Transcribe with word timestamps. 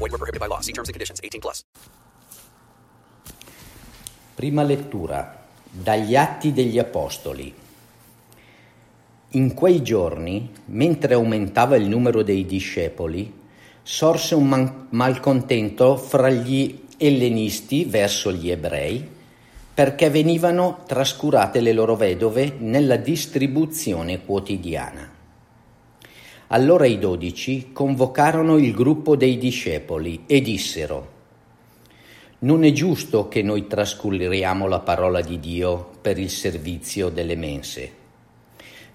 Void 0.00 0.12
were 0.12 0.18
prohibited 0.18 0.40
by 0.40 0.48
law. 0.48 0.60
See 0.60 0.72
terms 0.72 0.88
and 0.88 0.94
conditions. 0.94 1.20
18 1.22 1.40
plus. 1.40 1.62
Prima 4.34 4.62
lettura 4.62 5.46
dagli 5.70 6.16
Atti 6.16 6.54
degli 6.54 6.78
Apostoli. 6.78 7.54
In 9.32 9.54
quei 9.54 9.82
giorni, 9.82 10.50
mentre 10.66 11.14
aumentava 11.14 11.76
il 11.76 11.86
numero 11.86 12.22
dei 12.22 12.46
discepoli, 12.46 13.32
sorse 13.82 14.34
un 14.34 14.48
man- 14.48 14.86
malcontento 14.90 15.96
fra 15.96 16.30
gli 16.30 16.86
ellenisti 16.96 17.84
verso 17.84 18.32
gli 18.32 18.50
ebrei 18.50 19.18
perché 19.72 20.10
venivano 20.10 20.82
trascurate 20.86 21.60
le 21.60 21.72
loro 21.72 21.96
vedove 21.96 22.56
nella 22.58 22.96
distribuzione 22.96 24.24
quotidiana. 24.24 25.19
Allora 26.52 26.86
i 26.86 26.98
dodici 26.98 27.70
convocarono 27.72 28.58
il 28.58 28.72
gruppo 28.72 29.16
dei 29.16 29.38
discepoli 29.38 30.22
e 30.26 30.40
dissero 30.40 31.18
non 32.42 32.64
è 32.64 32.72
giusto 32.72 33.28
che 33.28 33.42
noi 33.42 33.66
trascuriamo 33.66 34.66
la 34.66 34.80
parola 34.80 35.20
di 35.20 35.38
Dio 35.38 35.90
per 36.00 36.18
il 36.18 36.30
servizio 36.30 37.10
delle 37.10 37.36
mense. 37.36 37.92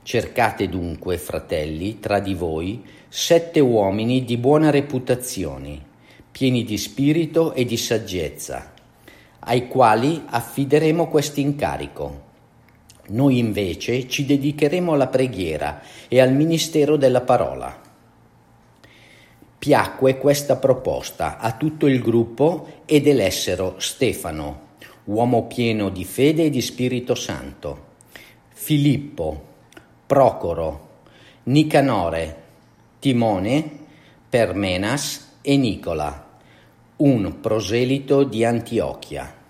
Cercate 0.02 0.68
dunque, 0.68 1.20
fratelli, 1.20 2.00
tra 2.00 2.20
di 2.20 2.34
voi 2.34 2.84
sette 3.08 3.60
uomini 3.60 4.24
di 4.24 4.38
buona 4.38 4.72
reputazione, 4.72 5.80
pieni 6.32 6.64
di 6.64 6.78
spirito 6.80 7.54
e 7.54 7.66
di 7.66 7.78
saggezza, 7.78 8.74
ai 9.42 9.68
quali 9.68 10.24
affideremo 10.26 11.08
questo 11.08 11.40
incarico. 11.40 12.24
Noi 13.08 13.38
invece 13.38 14.08
ci 14.08 14.26
dedicheremo 14.26 14.94
alla 14.94 15.08
preghiera 15.08 15.82
e 16.08 16.20
al 16.20 16.34
ministero 16.34 16.96
della 16.98 17.22
parola. 17.22 17.82
Piacque 19.58 20.18
questa 20.18 20.56
proposta 20.58 21.38
a 21.38 21.54
tutto 21.54 21.88
il 21.88 22.02
gruppo 22.02 22.84
ed 22.86 23.08
elessero 23.08 23.76
Stefano, 23.78 24.62
uomo 25.06 25.46
pieno 25.46 25.90
di 25.90 26.04
fede 26.04 26.46
e 26.46 26.50
di 26.50 26.62
Spirito 26.62 27.16
Santo, 27.16 27.94
Filippo, 28.50 29.54
Procoro, 30.06 30.90
Nicanore, 31.44 32.44
Timone, 33.00 33.70
Permenas 34.30 35.38
e 35.42 35.58
Nicola, 35.58 36.28
un 36.98 37.40
proselito 37.40 38.24
di 38.24 38.44
Antiochia. 38.44 39.45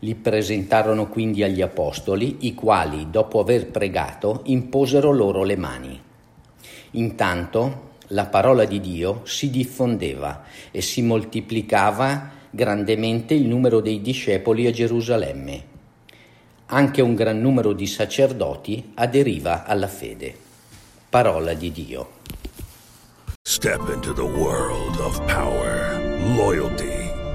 Li 0.00 0.14
presentarono 0.14 1.08
quindi 1.08 1.42
agli 1.42 1.62
apostoli, 1.62 2.38
i 2.40 2.54
quali, 2.54 3.08
dopo 3.10 3.40
aver 3.40 3.68
pregato, 3.68 4.42
imposero 4.44 5.10
loro 5.10 5.42
le 5.42 5.56
mani. 5.56 6.00
Intanto 6.92 7.84
la 8.08 8.26
parola 8.26 8.64
di 8.64 8.80
Dio 8.80 9.22
si 9.24 9.50
diffondeva 9.50 10.44
e 10.70 10.80
si 10.80 11.02
moltiplicava 11.02 12.30
grandemente 12.50 13.34
il 13.34 13.46
numero 13.46 13.80
dei 13.80 14.00
discepoli 14.00 14.66
a 14.66 14.70
Gerusalemme. 14.70 15.74
Anche 16.66 17.00
un 17.00 17.14
gran 17.14 17.40
numero 17.40 17.72
di 17.72 17.86
sacerdoti 17.86 18.92
aderiva 18.94 19.64
alla 19.64 19.88
fede. 19.88 20.34
Parola 21.08 21.54
di 21.54 21.72
Dio. 21.72 22.10
Step 23.42 23.88
into 23.92 24.12
the 24.12 24.22
world 24.22 24.98
of 24.98 25.18
power, 25.26 25.98
loyalty, 26.36 26.95